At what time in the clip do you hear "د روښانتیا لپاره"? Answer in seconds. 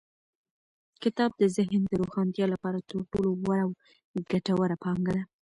1.85-2.85